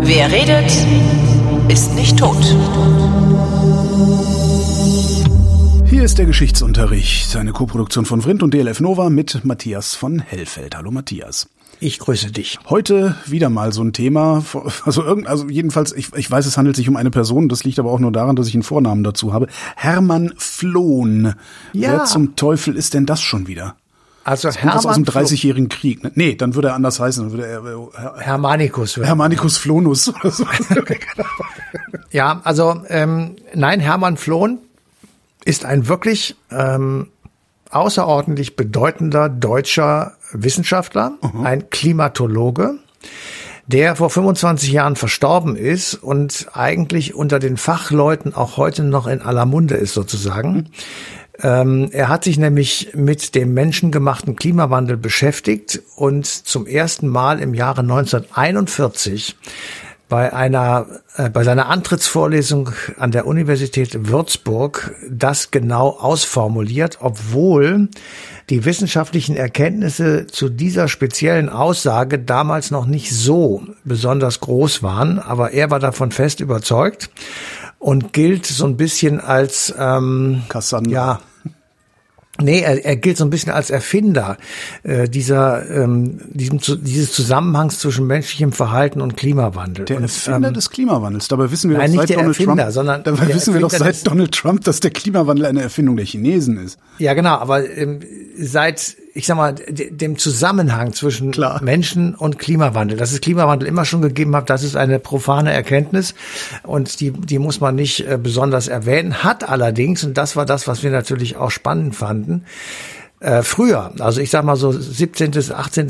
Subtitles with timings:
[0.00, 0.70] Wer redet,
[1.68, 2.36] ist nicht tot.
[5.86, 10.76] Hier ist der Geschichtsunterricht, eine Koproduktion von Vrindt und DLF Nova mit Matthias von Hellfeld.
[10.76, 11.48] Hallo Matthias.
[11.80, 12.58] Ich grüße dich.
[12.70, 14.44] Heute wieder mal so ein Thema,
[14.84, 17.78] also irgend, also jedenfalls, ich, ich weiß, es handelt sich um eine Person, das liegt
[17.78, 19.48] aber auch nur daran, dass ich einen Vornamen dazu habe.
[19.76, 21.34] Hermann Flohn.
[21.72, 21.92] Ja.
[21.92, 23.76] Wer zum Teufel ist denn das schon wieder?
[24.24, 26.02] Also das Hermann aus dem 30-jährigen Krieg.
[26.02, 26.10] Ne?
[26.14, 27.24] Nee, dann würde er anders heißen.
[27.24, 28.96] Dann würde er, Her Hermanicus.
[28.96, 30.46] Hermanicus Flonus oder so.
[32.10, 34.58] ja, also ähm, nein, Hermann Flohn
[35.44, 37.08] ist ein wirklich ähm,
[37.70, 41.46] außerordentlich bedeutender deutscher Wissenschaftler, mhm.
[41.46, 42.74] ein Klimatologe,
[43.66, 49.22] der vor 25 Jahren verstorben ist und eigentlich unter den Fachleuten auch heute noch in
[49.22, 50.52] aller Munde ist sozusagen.
[50.52, 50.66] Mhm.
[51.42, 57.54] Ähm, er hat sich nämlich mit dem menschengemachten Klimawandel beschäftigt und zum ersten Mal im
[57.54, 59.36] Jahre 1941
[60.08, 67.88] bei einer äh, bei seiner Antrittsvorlesung an der Universität Würzburg das genau ausformuliert, obwohl
[68.50, 75.52] die wissenschaftlichen Erkenntnisse zu dieser speziellen Aussage damals noch nicht so besonders groß waren, aber
[75.52, 77.10] er war davon fest überzeugt
[77.78, 80.92] und gilt so ein bisschen als ähm, Cassandra.
[80.92, 81.20] ja
[82.44, 84.36] Nee, er, er gilt so ein bisschen als Erfinder
[84.82, 89.86] äh, dieser ähm, diesem, dieses Zusammenhangs zwischen menschlichem Verhalten und Klimawandel.
[89.86, 91.28] Der und, Erfinder ähm, des Klimawandels.
[91.28, 94.06] Dabei wissen wir nein, doch seit Donald Erfinder, Trump, sondern dabei wissen wir doch seit
[94.06, 96.78] Donald Trump, dass der Klimawandel eine Erfindung der Chinesen ist.
[96.98, 97.36] Ja, genau.
[97.36, 98.00] Aber ähm,
[98.38, 101.62] seit ich sag mal, dem Zusammenhang zwischen Klar.
[101.62, 102.98] Menschen und Klimawandel.
[102.98, 106.14] Dass es Klimawandel immer schon gegeben hat, das ist eine profane Erkenntnis
[106.64, 109.22] und die, die muss man nicht äh, besonders erwähnen.
[109.22, 112.44] Hat allerdings, und das war das, was wir natürlich auch spannend fanden,
[113.20, 115.88] äh, früher, also ich sag mal so 17., 18.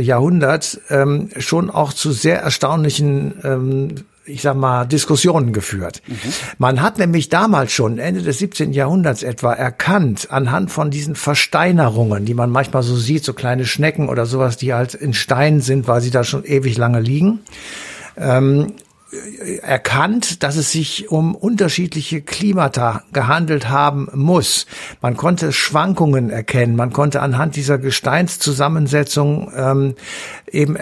[0.00, 3.94] Jahrhundert, ähm, schon auch zu sehr erstaunlichen ähm,
[4.26, 6.02] ich sag mal, Diskussionen geführt.
[6.06, 6.16] Mhm.
[6.58, 8.72] Man hat nämlich damals schon, Ende des 17.
[8.72, 14.08] Jahrhunderts etwa, erkannt, anhand von diesen Versteinerungen, die man manchmal so sieht, so kleine Schnecken
[14.08, 17.40] oder sowas, die halt in Stein sind, weil sie da schon ewig lange liegen,
[18.16, 18.72] ähm,
[19.62, 24.66] erkannt, dass es sich um unterschiedliche Klimata gehandelt haben muss.
[25.00, 29.94] Man konnte Schwankungen erkennen, man konnte anhand dieser Gesteinszusammensetzung ähm,
[30.50, 30.76] eben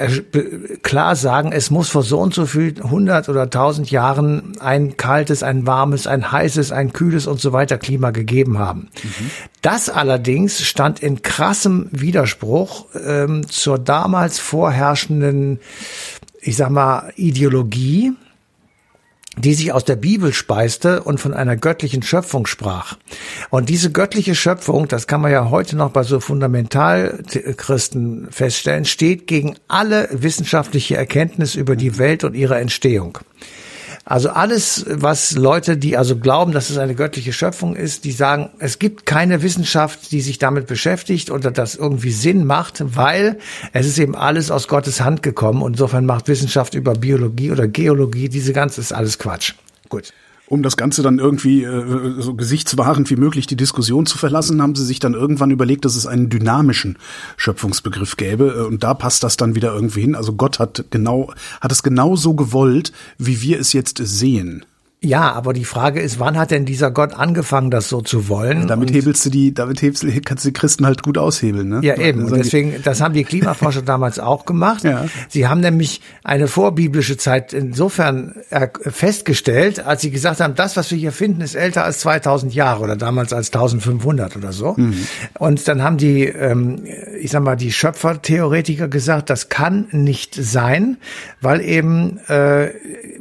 [0.83, 5.43] klar sagen, es muss vor so und so viel hundert oder tausend Jahren ein kaltes,
[5.43, 8.91] ein warmes, ein heißes, ein kühles und so weiter Klima gegeben haben.
[9.03, 9.31] Mhm.
[9.62, 15.61] Das allerdings stand in krassem Widerspruch ähm, zur damals vorherrschenden
[16.45, 18.12] ich sag mal, Ideologie,
[19.37, 22.97] die sich aus der Bibel speiste und von einer göttlichen Schöpfung sprach.
[23.50, 29.27] Und diese göttliche Schöpfung, das kann man ja heute noch bei so Fundamentalchristen feststellen, steht
[29.27, 33.19] gegen alle wissenschaftliche Erkenntnis über die Welt und ihre Entstehung.
[34.04, 38.50] Also alles, was Leute, die also glauben, dass es eine göttliche Schöpfung ist, die sagen,
[38.59, 43.38] es gibt keine Wissenschaft, die sich damit beschäftigt oder das irgendwie Sinn macht, weil
[43.72, 45.62] es ist eben alles aus Gottes Hand gekommen.
[45.62, 49.54] Und insofern macht Wissenschaft über Biologie oder Geologie, diese ganze ist alles Quatsch.
[49.88, 50.12] Gut
[50.47, 54.75] um das Ganze dann irgendwie äh, so gesichtswahrend wie möglich die Diskussion zu verlassen, haben
[54.75, 56.99] sie sich dann irgendwann überlegt, dass es einen dynamischen
[57.37, 58.54] Schöpfungsbegriff gäbe.
[58.59, 60.15] Äh, und da passt das dann wieder irgendwie hin.
[60.15, 64.65] Also Gott hat genau, hat es genau so gewollt, wie wir es jetzt sehen.
[65.04, 68.66] Ja, aber die Frage ist, wann hat denn dieser Gott angefangen, das so zu wollen?
[68.66, 71.81] Damit hebelst du die, damit hebelst, kannst du die Christen halt gut aushebeln, ne?
[71.82, 72.25] Ja, eben.
[72.25, 74.82] Und deswegen, das haben die Klimaforscher damals auch gemacht.
[74.84, 75.04] Ja.
[75.28, 78.34] Sie haben nämlich eine vorbiblische Zeit insofern
[78.81, 82.82] festgestellt, als sie gesagt haben, das, was wir hier finden, ist älter als 2000 Jahre
[82.82, 84.75] oder damals als 1500 oder so.
[84.76, 85.06] Mhm.
[85.38, 86.84] Und dann haben die, ähm,
[87.21, 90.97] ich sag mal, die Schöpfertheoretiker gesagt, das kann nicht sein,
[91.42, 92.71] weil eben äh,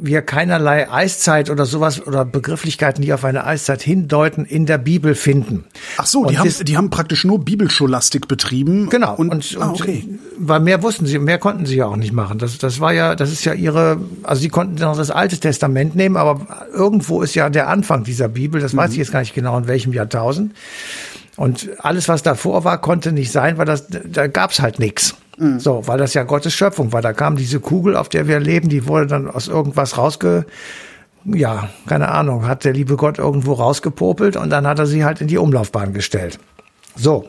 [0.00, 5.14] wir keinerlei Eiszeit oder sowas oder Begrifflichkeiten, die auf eine Eiszeit hindeuten, in der Bibel
[5.14, 5.64] finden.
[5.98, 8.88] Ach so, die, haben, die haben praktisch nur Bibelscholastik betrieben.
[8.88, 9.14] Genau.
[9.16, 10.08] Und, und, ah, okay.
[10.38, 12.38] weil mehr wussten sie, mehr konnten sie ja auch nicht machen.
[12.38, 15.96] Das, das war ja, das ist ja ihre, also sie konnten noch das Alte Testament
[15.96, 18.60] nehmen, aber irgendwo ist ja der Anfang dieser Bibel.
[18.60, 18.78] Das mhm.
[18.78, 20.54] weiß ich jetzt gar nicht genau in welchem Jahrtausend.
[21.36, 25.16] Und alles, was davor war, konnte nicht sein, weil das, da gab's halt nichts.
[25.36, 25.58] Mhm.
[25.58, 27.02] So, weil das ja Gottes Schöpfung war.
[27.02, 30.46] Da kam diese Kugel, auf der wir leben, die wurde dann aus irgendwas rausge,
[31.24, 35.20] ja, keine Ahnung, hat der liebe Gott irgendwo rausgepopelt und dann hat er sie halt
[35.20, 36.38] in die Umlaufbahn gestellt.
[36.96, 37.26] So.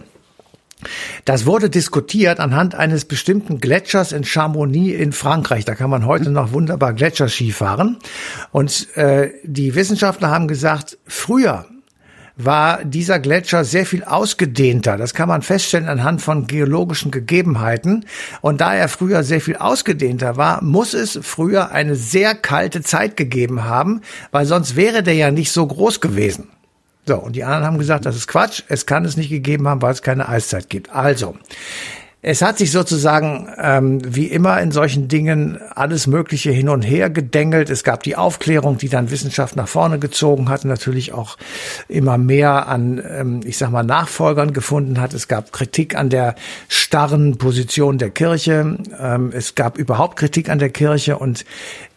[1.24, 5.66] Das wurde diskutiert anhand eines bestimmten Gletschers in Chamonix in Frankreich.
[5.66, 7.98] Da kann man heute noch wunderbar Gletscherski fahren.
[8.52, 11.66] Und äh, die Wissenschaftler haben gesagt, früher
[12.38, 14.98] war dieser Gletscher sehr viel ausgedehnter.
[14.98, 18.06] Das kann man feststellen anhand von geologischen Gegebenheiten.
[18.42, 23.16] Und da er früher sehr viel ausgedehnter war, muss es früher eine sehr kalte Zeit
[23.18, 24.02] gegeben haben,
[24.32, 26.50] weil sonst wäre der ja nicht so groß gewesen.
[27.08, 29.82] So, und die anderen haben gesagt, das ist Quatsch, es kann es nicht gegeben haben,
[29.82, 30.90] weil es keine Eiszeit gibt.
[30.90, 31.36] Also,
[32.28, 37.12] es hat sich sozusagen ähm, wie immer in solchen Dingen alles Mögliche hin und her
[37.12, 37.70] gedengelt.
[37.70, 41.38] Es gab die Aufklärung, die dann Wissenschaft nach vorne gezogen hat, natürlich auch
[41.88, 45.14] immer mehr an, ähm, ich sag mal, Nachfolgern gefunden hat.
[45.14, 46.34] Es gab Kritik an der
[46.68, 48.76] starren Position der Kirche.
[49.00, 51.46] Ähm, es gab überhaupt Kritik an der Kirche und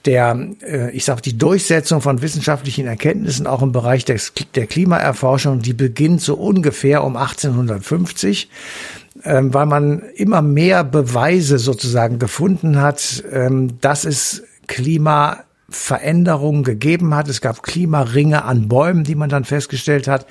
[0.05, 5.61] der, äh, ich sage, die Durchsetzung von wissenschaftlichen Erkenntnissen auch im Bereich des, der Klimaerforschung,
[5.61, 8.53] die beginnt so ungefähr um 1850 ähm,
[9.25, 17.29] weil man immer mehr Beweise sozusagen gefunden hat, ähm, dass es Klimaveränderungen gegeben hat.
[17.29, 20.27] Es gab Klimaringe an Bäumen, die man dann festgestellt hat.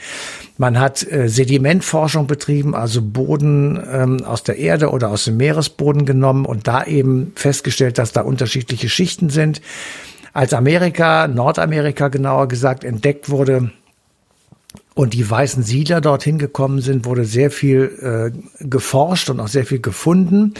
[0.57, 6.05] Man hat äh, Sedimentforschung betrieben, also Boden ähm, aus der Erde oder aus dem Meeresboden
[6.05, 9.61] genommen und da eben festgestellt, dass da unterschiedliche Schichten sind.
[10.33, 13.71] Als Amerika, Nordamerika genauer gesagt, entdeckt wurde,
[14.97, 19.63] und die weißen Siedler dorthin gekommen sind, wurde sehr viel äh, geforscht und auch sehr
[19.63, 20.55] viel gefunden.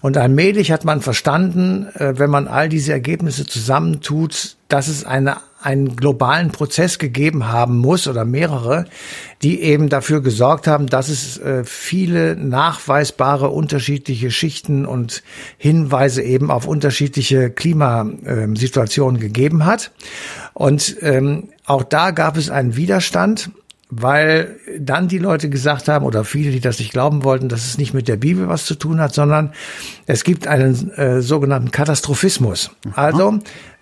[0.00, 5.36] Und allmählich hat man verstanden, äh, wenn man all diese Ergebnisse zusammentut, dass es eine,
[5.60, 8.86] einen globalen Prozess gegeben haben muss oder mehrere,
[9.42, 15.22] die eben dafür gesorgt haben, dass es äh, viele nachweisbare unterschiedliche Schichten und
[15.58, 19.90] Hinweise eben auf unterschiedliche Klimasituationen gegeben hat.
[20.54, 23.50] Und ähm, auch da gab es einen Widerstand
[23.94, 27.76] weil dann die Leute gesagt haben, oder viele, die das nicht glauben wollten, dass es
[27.76, 29.52] nicht mit der Bibel was zu tun hat, sondern
[30.06, 32.70] es gibt einen äh, sogenannten Katastrophismus.
[32.94, 33.40] Also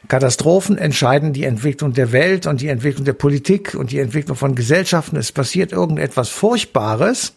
[0.09, 4.57] Katastrophen entscheiden die Entwicklung der Welt und die Entwicklung der Politik und die Entwicklung von
[4.57, 5.15] Gesellschaften.
[5.15, 7.35] Es passiert irgendetwas Furchtbares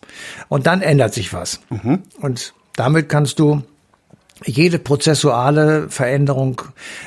[0.49, 1.59] und dann ändert sich was.
[1.69, 1.99] Mhm.
[2.21, 3.61] Und damit kannst du
[4.45, 6.61] jede prozessuale Veränderung,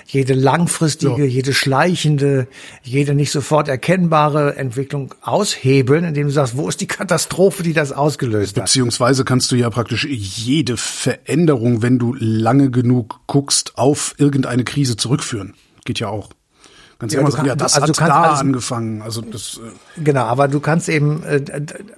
[0.07, 1.31] jede langfristige, ja.
[1.31, 2.47] jede schleichende,
[2.83, 7.93] jede nicht sofort erkennbare Entwicklung aushebeln, indem du sagst, wo ist die Katastrophe, die das
[7.93, 8.65] ausgelöst hat?
[8.65, 14.97] Beziehungsweise kannst du ja praktisch jede Veränderung, wenn du lange genug guckst, auf irgendeine Krise
[14.97, 15.55] zurückführen.
[15.85, 16.31] Geht ja auch.
[16.99, 19.03] Ganz ja, immer sagen, ja, das also hat da alles, angefangen.
[19.03, 21.43] Also das, äh genau, aber du kannst eben äh,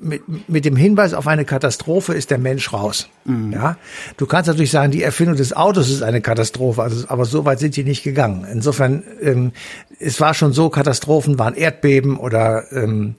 [0.01, 3.09] mit, mit dem Hinweis auf eine Katastrophe ist der Mensch raus.
[3.25, 3.53] Mhm.
[3.53, 3.77] Ja,
[4.17, 7.61] du kannst natürlich sagen, die Erfindung des Autos ist eine Katastrophe, also, aber so weit
[7.61, 8.45] sind die nicht gegangen.
[8.51, 9.53] Insofern, ähm,
[10.01, 13.15] es war schon so, Katastrophen waren Erdbeben oder ähm,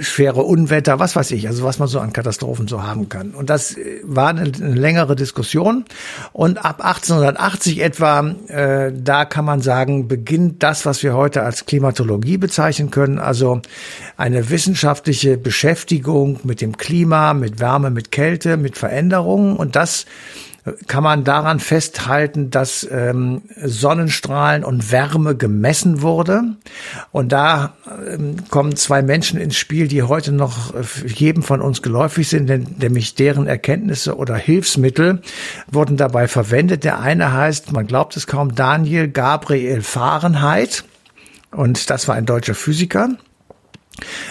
[0.00, 3.30] schwere Unwetter, was weiß ich, also was man so an Katastrophen so haben kann.
[3.30, 5.84] Und das äh, war eine, längere Diskussion.
[6.32, 11.66] Und ab 1880 etwa, äh, da kann man sagen, beginnt das, was wir heute als
[11.66, 13.60] Klimatologie bezeichnen können, also
[14.16, 19.56] eine wissenschaftliche Beschäftigung mit dem Klima, mit Wärme, mit Kälte, mit Veränderungen.
[19.56, 20.06] Und das
[20.88, 26.42] kann man daran festhalten, dass ähm, Sonnenstrahlen und Wärme gemessen wurde.
[27.12, 27.74] Und da
[28.08, 32.48] ähm, kommen zwei Menschen ins Spiel, die heute noch äh, jedem von uns geläufig sind,
[32.48, 35.22] denn, nämlich deren Erkenntnisse oder Hilfsmittel
[35.70, 36.82] wurden dabei verwendet.
[36.82, 40.84] Der eine heißt, man glaubt es kaum, Daniel Gabriel Fahrenheit.
[41.52, 43.10] Und das war ein deutscher Physiker.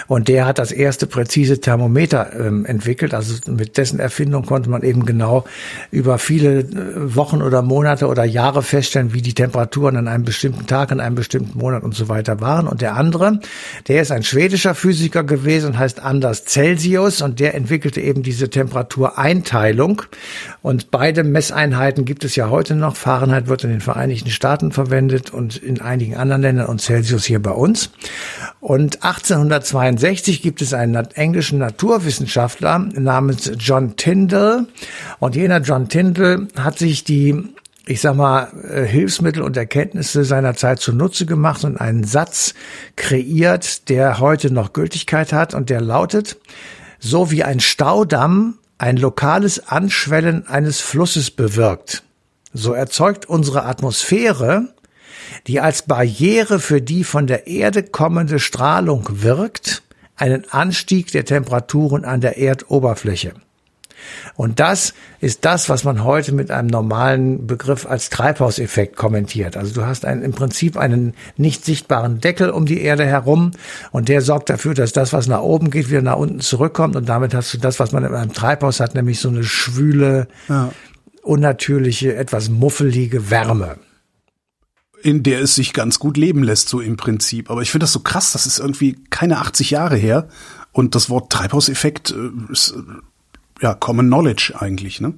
[0.07, 3.13] Und der hat das erste präzise Thermometer ähm, entwickelt.
[3.13, 5.45] Also mit dessen Erfindung konnte man eben genau
[5.91, 10.67] über viele äh, Wochen oder Monate oder Jahre feststellen, wie die Temperaturen an einem bestimmten
[10.67, 12.67] Tag, an einem bestimmten Monat und so weiter waren.
[12.67, 13.39] Und der andere,
[13.87, 18.49] der ist ein schwedischer Physiker gewesen und heißt Anders Celsius und der entwickelte eben diese
[18.49, 20.03] Temperatureinteilung.
[20.61, 22.95] Und beide Messeinheiten gibt es ja heute noch.
[22.95, 27.41] Fahrenheit wird in den Vereinigten Staaten verwendet und in einigen anderen Ländern und Celsius hier
[27.41, 27.91] bei uns.
[28.59, 29.03] Und
[29.55, 34.67] 1862 gibt es einen englischen Naturwissenschaftler namens John Tyndall.
[35.19, 37.55] Und jener John Tyndall hat sich die
[37.87, 42.55] ich sag mal, äh, Hilfsmittel und Erkenntnisse seiner Zeit zunutze gemacht und einen Satz
[42.95, 46.37] kreiert, der heute noch Gültigkeit hat und der lautet,
[46.99, 52.03] so wie ein Staudamm ein lokales Anschwellen eines Flusses bewirkt,
[52.53, 54.73] so erzeugt unsere Atmosphäre
[55.47, 59.83] die als Barriere für die von der Erde kommende Strahlung wirkt,
[60.15, 63.33] einen Anstieg der Temperaturen an der Erdoberfläche.
[64.35, 69.57] Und das ist das, was man heute mit einem normalen Begriff als Treibhauseffekt kommentiert.
[69.57, 73.51] Also du hast einen, im Prinzip einen nicht sichtbaren Deckel um die Erde herum
[73.91, 77.09] und der sorgt dafür, dass das, was nach oben geht, wieder nach unten zurückkommt und
[77.09, 80.71] damit hast du das, was man in einem Treibhaus hat, nämlich so eine schwüle, ja.
[81.23, 83.77] unnatürliche, etwas muffelige Wärme
[85.05, 87.51] in der es sich ganz gut leben lässt, so im Prinzip.
[87.51, 90.27] Aber ich finde das so krass, das ist irgendwie keine 80 Jahre her
[90.71, 95.13] und das Wort Treibhauseffekt äh, ist äh, ja Common Knowledge eigentlich, ne?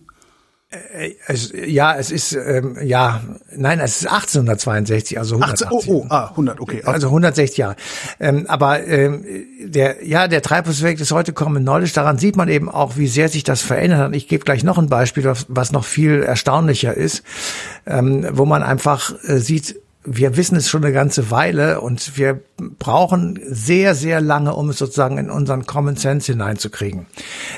[0.69, 3.21] Äh, es, ja, es ist ähm, ja,
[3.55, 5.67] nein, es ist 1862, also 180.
[5.67, 6.81] 18, oh, oh, ah, 100, okay.
[6.83, 7.77] Also 160 Jahre.
[8.19, 9.23] Ähm, aber ähm,
[9.63, 11.93] der, ja, der Treibhauseffekt ist heute Common Knowledge.
[11.93, 14.15] Daran sieht man eben auch, wie sehr sich das verändert hat.
[14.15, 17.23] Ich gebe gleich noch ein Beispiel, was noch viel erstaunlicher ist,
[17.85, 19.79] ähm, wo man einfach äh, sieht,
[20.09, 22.39] wir wissen es schon eine ganze Weile und wir
[22.79, 27.07] brauchen sehr, sehr lange, um es sozusagen in unseren Common Sense hineinzukriegen.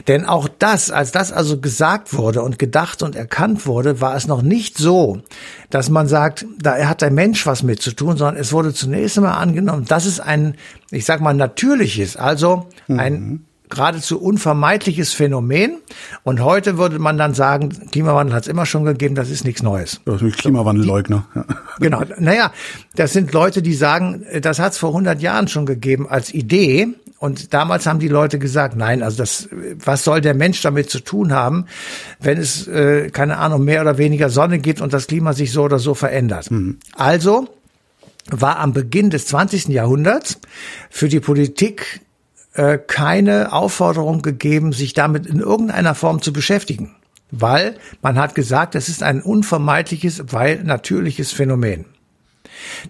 [0.07, 4.27] Denn auch das, als das also gesagt wurde und gedacht und erkannt wurde, war es
[4.27, 5.21] noch nicht so,
[5.69, 9.17] dass man sagt, da hat der Mensch was mit zu tun, sondern es wurde zunächst
[9.17, 10.55] einmal angenommen, das ist ein,
[10.89, 15.77] ich sag mal, natürliches, also ein mhm geradezu unvermeidliches Phänomen.
[16.23, 19.63] Und heute würde man dann sagen, Klimawandel hat es immer schon gegeben, das ist nichts
[19.63, 20.01] Neues.
[20.05, 21.25] Das ist Klimawandelleugner.
[21.35, 21.45] Ja.
[21.79, 22.03] Genau.
[22.17, 22.51] Naja,
[22.95, 26.89] das sind Leute, die sagen, das hat es vor 100 Jahren schon gegeben als Idee.
[27.19, 29.49] Und damals haben die Leute gesagt, nein, also das,
[29.83, 31.65] was soll der Mensch damit zu tun haben,
[32.19, 35.63] wenn es, äh, keine Ahnung, mehr oder weniger Sonne gibt und das Klima sich so
[35.63, 36.49] oder so verändert.
[36.49, 36.79] Mhm.
[36.95, 37.47] Also
[38.31, 39.67] war am Beginn des 20.
[39.67, 40.39] Jahrhunderts
[40.89, 42.01] für die Politik
[42.59, 46.93] äh, keine Aufforderung gegeben, sich damit in irgendeiner Form zu beschäftigen.
[47.31, 51.85] Weil man hat gesagt, es ist ein unvermeidliches, weil natürliches Phänomen.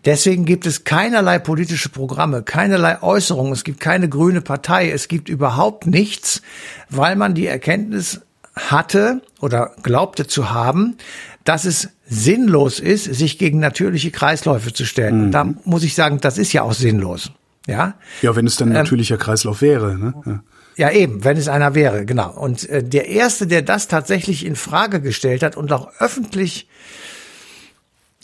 [0.05, 5.29] Deswegen gibt es keinerlei politische Programme, keinerlei Äußerungen, es gibt keine grüne Partei, es gibt
[5.29, 6.41] überhaupt nichts,
[6.89, 8.21] weil man die Erkenntnis
[8.55, 10.97] hatte oder glaubte zu haben,
[11.43, 15.27] dass es sinnlos ist, sich gegen natürliche Kreisläufe zu stellen.
[15.27, 15.31] Mhm.
[15.31, 17.31] Da muss ich sagen, das ist ja auch sinnlos.
[17.69, 19.97] Ja, ja wenn es dann ein ähm, natürlicher Kreislauf wäre.
[19.97, 20.13] Ne?
[20.25, 20.43] Ja.
[20.75, 22.31] Ja, eben, wenn es einer wäre, genau.
[22.31, 26.69] Und äh, der erste, der das tatsächlich in Frage gestellt hat und auch öffentlich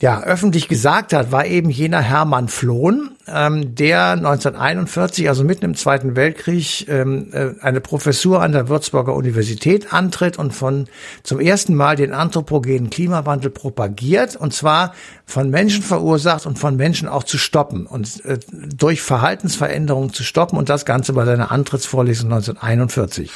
[0.01, 5.75] ja, öffentlich gesagt hat, war eben jener Hermann Flohn, ähm, der 1941, also mitten im
[5.75, 10.87] Zweiten Weltkrieg, ähm, äh, eine Professur an der Würzburger Universität antritt und von
[11.23, 14.93] zum ersten Mal den anthropogenen Klimawandel propagiert, und zwar
[15.25, 20.57] von Menschen verursacht und von Menschen auch zu stoppen und äh, durch Verhaltensveränderungen zu stoppen
[20.57, 23.31] und das Ganze bei seiner Antrittsvorlesung 1941.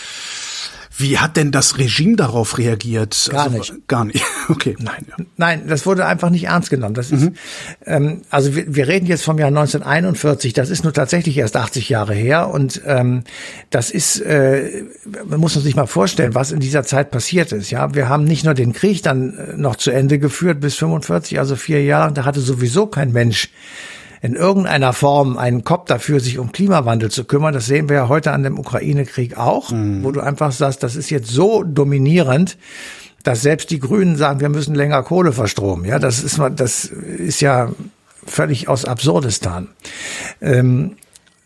[0.99, 3.29] Wie hat denn das Regime darauf reagiert?
[3.31, 3.87] Gar also, nicht.
[3.87, 4.23] Gar nicht.
[4.49, 4.75] Okay.
[4.79, 5.25] Nein, ja.
[5.37, 6.95] nein, das wurde einfach nicht ernst genommen.
[6.95, 7.35] Das ist, mhm.
[7.85, 10.53] ähm, also wir, wir reden jetzt vom Jahr 1941.
[10.53, 13.25] Das ist nur tatsächlich erst 80 Jahre her und ähm,
[13.69, 14.85] das ist, äh,
[15.23, 17.69] man muss sich mal vorstellen, was in dieser Zeit passiert ist.
[17.69, 21.37] Ja, wir haben nicht nur den Krieg dann äh, noch zu Ende geführt bis 45,
[21.37, 22.11] also vier Jahre.
[22.11, 23.49] Da hatte sowieso kein Mensch
[24.21, 27.53] in irgendeiner Form einen Kopf dafür, sich um Klimawandel zu kümmern.
[27.53, 30.03] Das sehen wir ja heute an dem Ukraine-Krieg auch, mhm.
[30.03, 32.57] wo du einfach sagst, das ist jetzt so dominierend,
[33.23, 35.85] dass selbst die Grünen sagen, wir müssen länger Kohle verstromen.
[35.85, 37.69] Ja, das ist, das ist ja
[38.25, 39.69] völlig aus Absurdistan.
[40.41, 40.95] Ähm,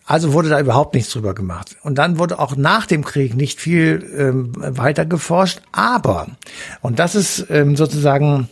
[0.06, 1.78] also wurde da überhaupt nichts drüber gemacht.
[1.82, 5.62] Und dann wurde auch nach dem Krieg nicht viel ähm, weiter geforscht.
[5.72, 6.28] Aber,
[6.82, 8.50] und das ist ähm, sozusagen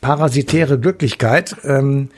[0.00, 2.10] parasitäre Glücklichkeit, ähm,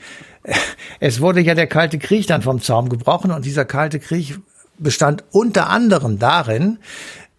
[0.99, 4.39] es wurde ja der Kalte Krieg dann vom Zaum gebrochen und dieser Kalte Krieg
[4.77, 6.79] bestand unter anderem darin,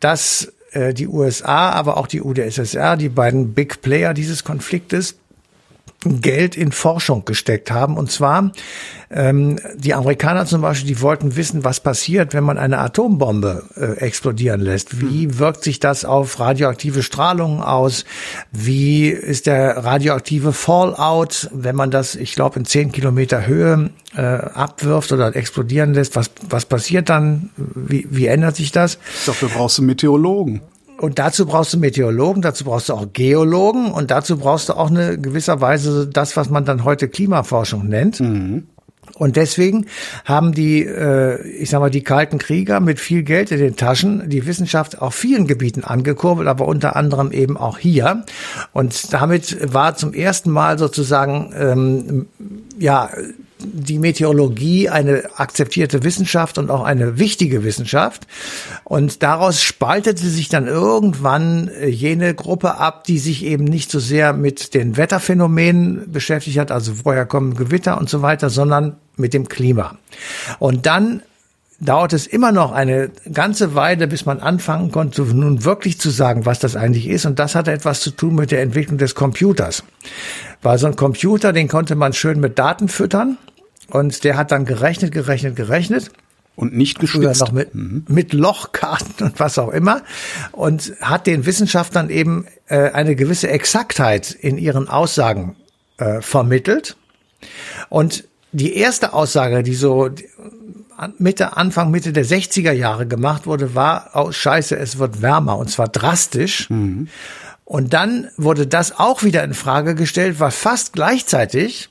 [0.00, 5.16] dass äh, die USA, aber auch die UdSSR, die beiden Big Player dieses Konfliktes,
[6.04, 7.96] Geld in Forschung gesteckt haben.
[7.96, 8.52] Und zwar
[9.10, 13.98] ähm, die Amerikaner zum Beispiel, die wollten wissen, was passiert, wenn man eine Atombombe äh,
[14.00, 15.00] explodieren lässt.
[15.00, 15.38] Wie hm.
[15.38, 18.04] wirkt sich das auf radioaktive Strahlung aus?
[18.50, 24.20] Wie ist der radioaktive Fallout, wenn man das, ich glaube, in zehn Kilometer Höhe äh,
[24.20, 26.16] abwirft oder explodieren lässt?
[26.16, 27.50] Was, was passiert dann?
[27.56, 28.98] Wie, wie ändert sich das?
[29.26, 30.60] Dafür brauchst du Meteorologen.
[31.04, 34.88] Und dazu brauchst du Meteorologen, dazu brauchst du auch Geologen und dazu brauchst du auch
[34.88, 38.20] eine gewisser Weise das, was man dann heute Klimaforschung nennt.
[38.20, 38.68] Mhm.
[39.18, 39.84] Und deswegen
[40.24, 44.30] haben die, äh, ich sag mal, die kalten Krieger mit viel Geld in den Taschen
[44.30, 48.24] die Wissenschaft auf vielen Gebieten angekurbelt, aber unter anderem eben auch hier.
[48.72, 52.26] Und damit war zum ersten Mal sozusagen ähm,
[52.78, 53.10] ja
[53.58, 58.26] die Meteorologie eine akzeptierte Wissenschaft und auch eine wichtige Wissenschaft.
[58.84, 63.98] Und daraus spaltete sich dann irgendwann äh, jene Gruppe ab, die sich eben nicht so
[63.98, 69.34] sehr mit den Wetterphänomenen beschäftigt hat, also woher kommen Gewitter und so weiter, sondern mit
[69.34, 69.96] dem Klima.
[70.58, 71.22] Und dann
[71.84, 76.46] dauert es immer noch eine ganze Weile, bis man anfangen konnte, nun wirklich zu sagen,
[76.46, 77.26] was das eigentlich ist.
[77.26, 79.84] Und das hatte etwas zu tun mit der Entwicklung des Computers.
[80.62, 83.38] Weil so ein Computer, den konnte man schön mit Daten füttern.
[83.90, 86.10] Und der hat dann gerechnet, gerechnet, gerechnet.
[86.56, 87.40] Und nicht geschwitzt.
[87.40, 88.04] noch mit, mhm.
[88.08, 90.02] mit Lochkarten und was auch immer.
[90.52, 95.56] Und hat den Wissenschaftlern eben äh, eine gewisse Exaktheit in ihren Aussagen
[95.98, 96.96] äh, vermittelt.
[97.88, 100.10] Und die erste Aussage, die so
[101.18, 105.70] Mitte, Anfang, Mitte der 60er Jahre gemacht wurde, war, oh scheiße, es wird wärmer und
[105.70, 106.68] zwar drastisch.
[106.70, 107.08] Mhm.
[107.64, 111.88] Und dann wurde das auch wieder in Frage gestellt, weil fast gleichzeitig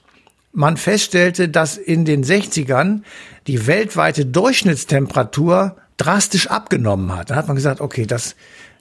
[0.53, 3.01] man feststellte, dass in den 60ern
[3.47, 7.31] die weltweite Durchschnittstemperatur drastisch abgenommen hat.
[7.31, 8.35] Da hat man gesagt, okay, das,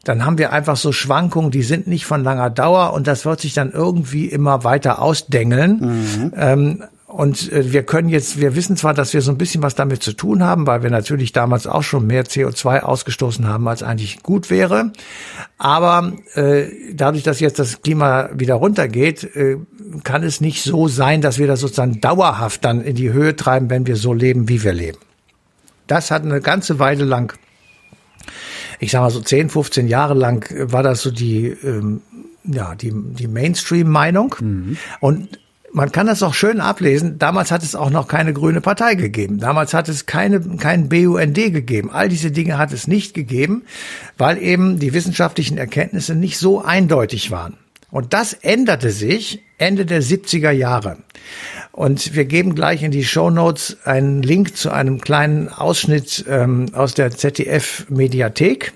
[0.04, 3.40] dann haben wir einfach so Schwankungen, die sind nicht von langer Dauer und das wird
[3.40, 5.78] sich dann irgendwie immer weiter ausdengeln.
[5.80, 6.32] Mhm.
[6.36, 9.74] Ähm, und äh, wir können jetzt, wir wissen zwar, dass wir so ein bisschen was
[9.74, 13.82] damit zu tun haben, weil wir natürlich damals auch schon mehr CO2 ausgestoßen haben, als
[13.82, 14.92] eigentlich gut wäre.
[15.58, 16.64] Aber äh,
[16.94, 19.58] dadurch, dass jetzt das Klima wieder runtergeht, äh,
[20.04, 23.68] kann es nicht so sein, dass wir das sozusagen dauerhaft dann in die Höhe treiben,
[23.68, 24.98] wenn wir so leben, wie wir leben.
[25.86, 27.36] Das hat eine ganze Weile lang,
[28.80, 32.00] ich sag mal so 10, 15 Jahre lang, war das so die, ähm,
[32.44, 34.34] ja, die, die Mainstream-Meinung.
[34.40, 34.76] Mhm.
[35.00, 35.41] Und
[35.72, 37.18] man kann das auch schön ablesen.
[37.18, 39.38] Damals hat es auch noch keine grüne Partei gegeben.
[39.38, 41.90] Damals hat es keine, kein BUND gegeben.
[41.90, 43.62] All diese Dinge hat es nicht gegeben,
[44.18, 47.56] weil eben die wissenschaftlichen Erkenntnisse nicht so eindeutig waren.
[47.90, 50.98] Und das änderte sich Ende der 70er Jahre.
[51.72, 56.66] Und wir geben gleich in die Show Notes einen Link zu einem kleinen Ausschnitt ähm,
[56.74, 58.72] aus der ZDF-Mediathek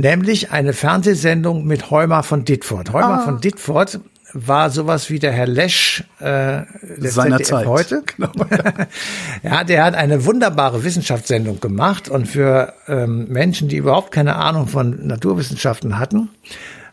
[0.00, 2.92] nämlich eine Fernsehsendung mit Heumer von Dittfurt.
[2.92, 3.24] Heumer ah.
[3.24, 4.00] von Dittfurt
[4.32, 6.66] war sowas wie der Herr Lesch äh, der
[7.04, 8.02] seiner ZDF Zeit heute.
[8.16, 8.32] Genau.
[9.42, 14.68] ja, der hat eine wunderbare Wissenschaftssendung gemacht und für ähm, Menschen, die überhaupt keine Ahnung
[14.68, 16.28] von Naturwissenschaften hatten,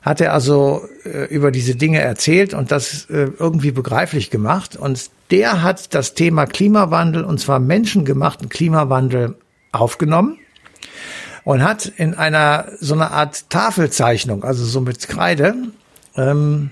[0.01, 4.75] hat er also äh, über diese Dinge erzählt und das äh, irgendwie begreiflich gemacht.
[4.75, 9.35] Und der hat das Thema Klimawandel und zwar menschengemachten Klimawandel
[9.71, 10.39] aufgenommen
[11.43, 15.55] und hat in einer so einer Art Tafelzeichnung, also so mit Kreide,
[16.15, 16.71] ähm,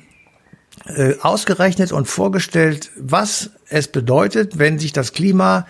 [0.88, 5.66] äh, ausgerechnet und vorgestellt, was es bedeutet, wenn sich das Klima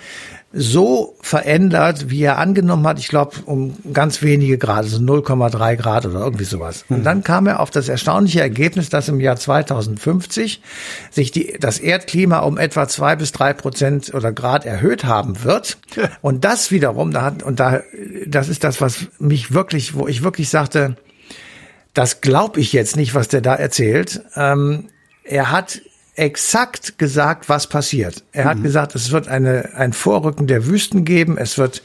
[0.58, 6.06] so verändert, wie er angenommen hat, ich glaube, um ganz wenige Grad, also 0,3 Grad
[6.06, 6.86] oder irgendwie sowas.
[6.88, 10.62] Und dann kam er auf das erstaunliche Ergebnis, dass im Jahr 2050
[11.12, 15.78] sich die, das Erdklima um etwa zwei bis drei Prozent oder Grad erhöht haben wird.
[16.22, 17.82] Und das wiederum, da hat, und da,
[18.26, 20.96] das ist das, was mich wirklich, wo ich wirklich sagte,
[21.94, 24.22] das glaube ich jetzt nicht, was der da erzählt.
[24.36, 24.86] Ähm,
[25.26, 25.82] er hat
[26.16, 28.24] exakt gesagt, was passiert.
[28.32, 28.50] Er mhm.
[28.50, 31.82] hat gesagt, es wird eine, ein Vorrücken der Wüsten geben, es wird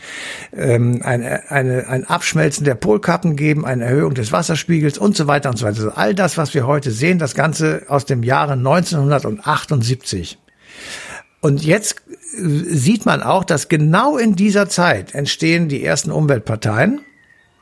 [0.56, 5.50] ähm, eine, eine, ein Abschmelzen der Polkappen geben, eine Erhöhung des Wasserspiegels und so weiter
[5.50, 5.78] und so weiter.
[5.78, 10.38] Also all das, was wir heute sehen, das Ganze aus dem Jahre 1978.
[11.40, 11.96] Und jetzt
[12.36, 17.00] äh, sieht man auch, dass genau in dieser Zeit entstehen die ersten Umweltparteien.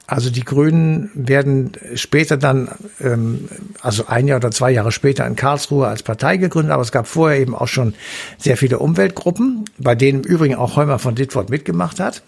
[0.08, 3.46] Also die Grünen werden später dann, ähm,
[3.82, 7.06] also ein Jahr oder zwei Jahre später in Karlsruhe als Partei gegründet, aber es gab
[7.06, 7.92] vorher eben auch schon
[8.38, 12.22] sehr viele Umweltgruppen, bei denen im Übrigen auch Heumer von Dittfurt mitgemacht hat.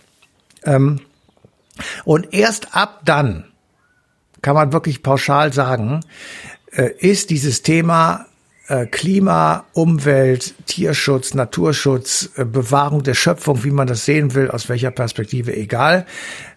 [0.64, 1.01] Ähm,
[2.05, 3.45] und erst ab dann
[4.43, 6.01] kann man wirklich pauschal sagen,
[6.73, 8.27] äh, ist dieses Thema
[8.87, 14.93] Klima, Umwelt, Tierschutz, Naturschutz, äh, Bewahrung der Schöpfung, wie man das sehen will, aus welcher
[14.93, 16.07] Perspektive, egal,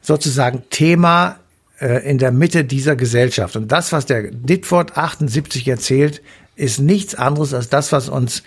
[0.01, 1.37] sozusagen Thema
[1.79, 3.55] äh, in der Mitte dieser Gesellschaft.
[3.55, 6.21] Und das, was der Ditford 78 erzählt,
[6.55, 8.43] ist nichts anderes als das, was uns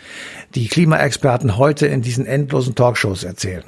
[0.55, 3.65] die Klimaexperten heute in diesen endlosen Talkshows erzählen.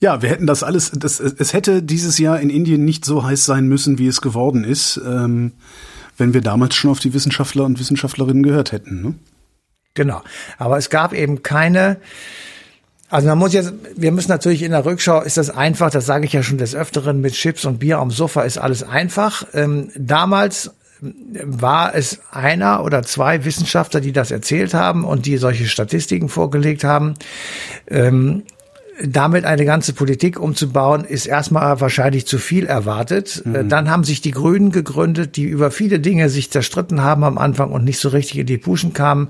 [0.00, 3.46] Ja, wir hätten das alles, das, es hätte dieses Jahr in Indien nicht so heiß
[3.46, 5.00] sein müssen, wie es geworden ist.
[5.04, 5.52] Ähm
[6.18, 9.02] wenn wir damals schon auf die Wissenschaftler und Wissenschaftlerinnen gehört hätten.
[9.02, 9.14] Ne?
[9.94, 10.22] Genau.
[10.58, 11.98] Aber es gab eben keine,
[13.08, 16.26] also man muss jetzt, wir müssen natürlich in der Rückschau, ist das einfach, das sage
[16.26, 19.46] ich ja schon des Öfteren, mit Chips und Bier am Sofa ist alles einfach.
[19.54, 25.66] Ähm, damals war es einer oder zwei Wissenschaftler, die das erzählt haben und die solche
[25.66, 27.14] Statistiken vorgelegt haben.
[27.88, 28.42] Ähm,
[29.04, 33.42] damit eine ganze Politik umzubauen, ist erstmal wahrscheinlich zu viel erwartet.
[33.44, 33.68] Mhm.
[33.68, 37.70] Dann haben sich die Grünen gegründet, die über viele Dinge sich zerstritten haben am Anfang
[37.70, 39.28] und nicht so richtig in die Puschen kamen.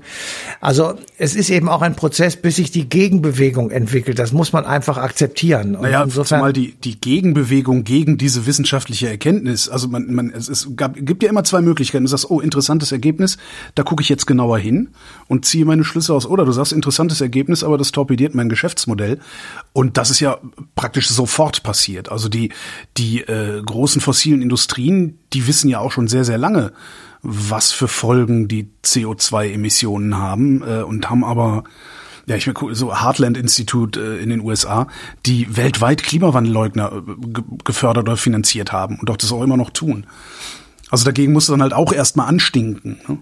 [0.59, 4.17] Also es ist eben auch ein Prozess, bis sich die Gegenbewegung entwickelt.
[4.17, 5.75] Das muss man einfach akzeptieren.
[5.75, 9.69] Und naja, insofern mal die, die Gegenbewegung gegen diese wissenschaftliche Erkenntnis.
[9.69, 12.05] Also man, man es, es gab, gibt ja immer zwei Möglichkeiten.
[12.05, 13.37] Du sagst, oh, interessantes Ergebnis,
[13.75, 14.89] da gucke ich jetzt genauer hin
[15.27, 16.25] und ziehe meine Schlüsse aus.
[16.25, 19.19] Oder du sagst, interessantes Ergebnis, aber das torpediert mein Geschäftsmodell.
[19.73, 20.37] Und das ist ja
[20.75, 22.11] praktisch sofort passiert.
[22.11, 22.51] Also die,
[22.97, 26.73] die äh, großen fossilen Industrien, die wissen ja auch schon sehr, sehr lange,
[27.21, 31.63] was für Folgen die CO2-Emissionen haben äh, und haben aber
[32.25, 34.87] ja, ich meine, so Heartland Institute äh, in den USA,
[35.25, 40.05] die weltweit Klimawandelleugner äh, gefördert oder finanziert haben und auch das auch immer noch tun.
[40.91, 42.99] Also dagegen muss dann halt auch erstmal anstinken.
[43.07, 43.17] Ne?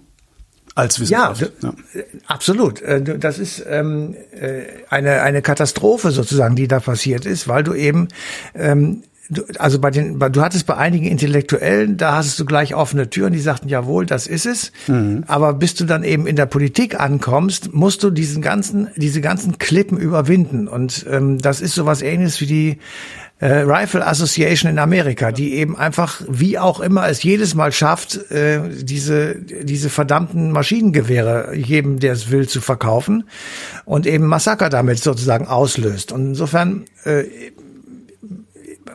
[0.78, 1.40] Als Wissenschaft.
[1.62, 2.02] Ja, ja.
[2.26, 2.80] absolut.
[2.82, 7.74] Äh, das ist ähm, äh, eine, eine Katastrophe sozusagen, die da passiert ist, weil du
[7.74, 8.08] eben
[8.54, 13.10] ähm, Du, also bei den, du hattest bei einigen Intellektuellen, da hast du gleich offene
[13.10, 14.72] Türen, die sagten, jawohl, das ist es.
[14.86, 15.24] Mhm.
[15.26, 19.58] Aber bis du dann eben in der Politik ankommst, musst du diesen ganzen, diese ganzen
[19.58, 20.66] Klippen überwinden.
[20.66, 22.78] Und ähm, das ist sowas ähnliches wie die
[23.40, 28.30] äh, Rifle Association in Amerika, die eben einfach, wie auch immer, es jedes Mal schafft,
[28.30, 33.24] äh, diese, diese verdammten Maschinengewehre jedem, der es will, zu verkaufen
[33.84, 36.10] und eben Massaker damit sozusagen auslöst.
[36.10, 37.24] Und insofern äh,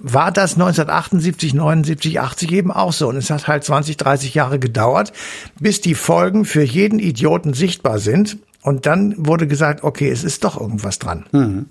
[0.01, 3.08] war das 1978, 79, 80 eben auch so.
[3.08, 5.13] Und es hat halt 20, 30 Jahre gedauert,
[5.60, 8.38] bis die Folgen für jeden Idioten sichtbar sind.
[8.62, 11.25] Und dann wurde gesagt, okay, es ist doch irgendwas dran.
[11.32, 11.65] Mhm.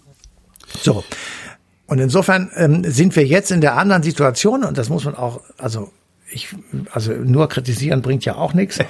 [0.80, 1.04] So.
[1.92, 5.42] Und insofern ähm, sind wir jetzt in der anderen Situation und das muss man auch,
[5.58, 5.90] also
[6.30, 6.48] ich,
[6.90, 8.78] also nur kritisieren bringt ja auch nichts.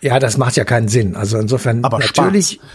[0.00, 1.16] Ja, das macht ja keinen Sinn.
[1.16, 2.60] Also insofern Aber natürlich.
[2.60, 2.66] Spaß.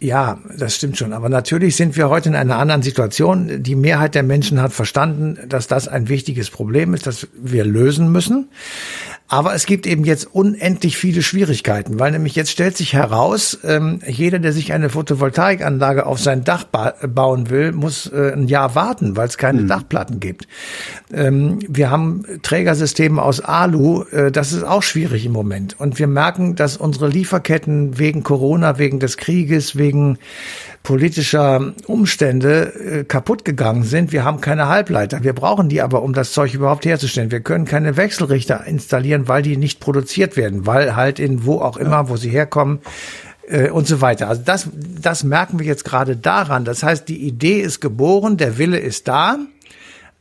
[0.00, 1.12] Ja, das stimmt schon.
[1.12, 3.62] Aber natürlich sind wir heute in einer anderen Situation.
[3.62, 8.10] Die Mehrheit der Menschen hat verstanden, dass das ein wichtiges Problem ist, das wir lösen
[8.10, 8.48] müssen.
[9.32, 14.00] Aber es gibt eben jetzt unendlich viele Schwierigkeiten, weil nämlich jetzt stellt sich heraus, ähm,
[14.06, 18.74] jeder, der sich eine Photovoltaikanlage auf sein Dach ba bauen will, muss äh, ein Jahr
[18.74, 19.68] warten, weil es keine mhm.
[19.68, 20.46] Dachplatten gibt.
[21.14, 25.80] Ähm, wir haben Trägersysteme aus Alu, äh, das ist auch schwierig im Moment.
[25.80, 30.18] Und wir merken, dass unsere Lieferketten wegen Corona, wegen des Krieges, wegen
[30.82, 34.12] politischer Umstände äh, kaputt gegangen sind.
[34.12, 35.22] Wir haben keine Halbleiter.
[35.22, 37.30] Wir brauchen die aber, um das Zeug überhaupt herzustellen.
[37.30, 41.76] Wir können keine Wechselrichter installieren, weil die nicht produziert werden, weil halt in wo auch
[41.76, 42.80] immer, wo sie herkommen,
[43.48, 44.28] äh, und so weiter.
[44.28, 46.64] Also das, das merken wir jetzt gerade daran.
[46.64, 49.36] Das heißt, die Idee ist geboren, der Wille ist da,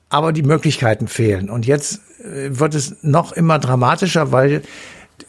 [0.10, 1.50] aber die Möglichkeiten fehlen.
[1.50, 4.64] Und jetzt äh, wird es noch immer dramatischer, weil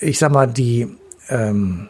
[0.01, 0.89] ich sag mal, die
[1.29, 1.89] ähm,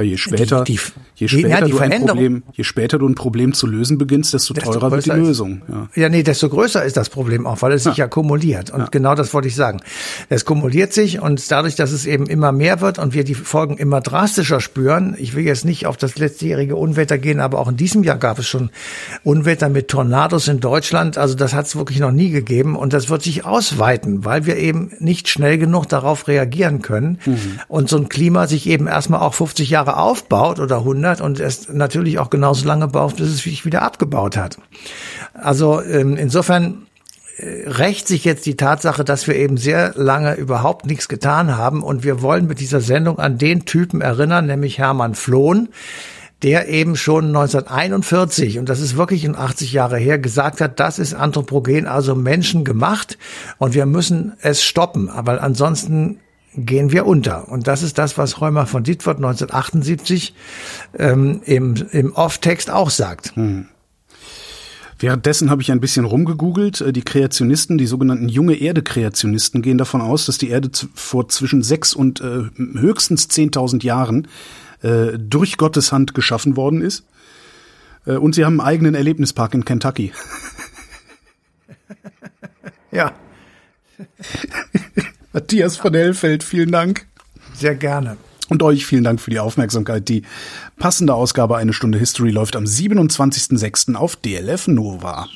[0.00, 0.80] je später, die, die,
[1.16, 4.54] je später, ja, du ein Problem, je später du ein Problem zu lösen beginnst, desto,
[4.54, 5.60] desto teurer wird die Lösung.
[5.68, 5.88] Ja.
[5.94, 8.70] ja, nee, desto größer ist das Problem auch, weil es sich ja kumuliert.
[8.70, 8.86] Und ja.
[8.90, 9.80] genau das wollte ich sagen.
[10.30, 13.76] Es kumuliert sich und dadurch, dass es eben immer mehr wird und wir die Folgen
[13.76, 17.76] immer drastischer spüren, ich will jetzt nicht auf das letztjährige Unwetter gehen, aber auch in
[17.76, 18.70] diesem Jahr gab es schon
[19.24, 21.18] Unwetter mit Tornados in Deutschland.
[21.18, 24.56] Also das hat es wirklich noch nie gegeben und das wird sich ausweiten, weil wir
[24.56, 27.60] eben nicht schnell genug darauf reagieren können mhm.
[27.68, 31.40] und so ein Klima sich eben erstmal auch 50 Jahre Jahre aufbaut oder 100 und
[31.40, 34.58] es natürlich auch genauso lange baut, bis es sich wieder abgebaut hat.
[35.34, 36.86] Also ähm, insofern
[37.36, 41.82] äh, rächt sich jetzt die Tatsache, dass wir eben sehr lange überhaupt nichts getan haben
[41.82, 45.68] und wir wollen mit dieser Sendung an den Typen erinnern, nämlich Hermann Flohn,
[46.44, 50.98] der eben schon 1941, und das ist wirklich in 80 Jahre her, gesagt hat, das
[50.98, 53.16] ist Anthropogen, also Menschen gemacht
[53.58, 55.08] und wir müssen es stoppen.
[55.08, 56.18] Aber ansonsten
[56.54, 57.48] gehen wir unter.
[57.48, 60.34] Und das ist das, was Römer von Dietfurt 1978
[60.98, 63.34] ähm, im, im Off-Text auch sagt.
[63.36, 63.66] Hm.
[64.98, 66.80] Währenddessen habe ich ein bisschen rumgegoogelt.
[66.80, 71.62] Äh, die Kreationisten, die sogenannten junge Erde-Kreationisten, gehen davon aus, dass die Erde vor zwischen
[71.62, 74.28] sechs und äh, höchstens 10.000 Jahren
[74.82, 77.04] äh, durch Gottes Hand geschaffen worden ist.
[78.06, 80.12] Äh, und sie haben einen eigenen Erlebnispark in Kentucky.
[82.92, 83.12] ja.
[85.32, 87.06] Matthias von Hellfeld, vielen Dank.
[87.54, 88.16] Sehr gerne.
[88.48, 90.08] Und euch vielen Dank für die Aufmerksamkeit.
[90.08, 90.22] Die
[90.78, 93.94] passende Ausgabe Eine Stunde History läuft am 27.06.
[93.94, 95.26] auf DLF Nova.